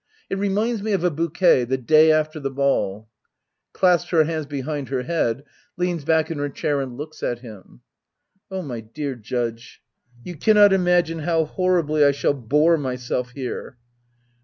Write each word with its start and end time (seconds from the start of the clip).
It 0.31 0.39
reminds 0.39 0.81
me 0.81 0.93
of 0.93 1.03
a 1.03 1.11
bouquet— 1.11 1.63
^the 1.67 1.85
day 1.85 2.11
after 2.11 2.39
the 2.39 2.49
balL 2.49 3.07
[Ckups 3.75 4.09
her 4.09 4.23
hands 4.23 4.47
behind 4.47 4.89
her 4.89 5.03
head, 5.03 5.43
leans 5.77 6.05
back 6.05 6.31
in 6.31 6.39
her 6.39 6.49
chair 6.49 6.81
and 6.81 6.97
looks 6.97 7.21
at 7.21 7.43
iim,] 7.43 7.81
Oh, 8.49 8.63
my 8.63 8.79
dear 8.79 9.13
Judge— 9.13 9.79
^you 10.25 10.41
cannot 10.41 10.73
imagine 10.73 11.19
how 11.19 11.45
horribly 11.45 12.03
I 12.03 12.13
shall 12.13 12.33
bore 12.33 12.77
myself 12.79 13.29
here. 13.33 13.77